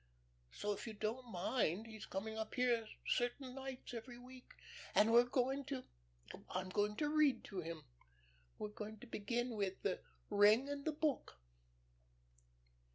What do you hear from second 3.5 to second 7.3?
nights every week, and we're going to I'm going to